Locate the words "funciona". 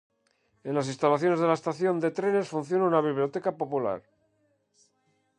2.49-2.85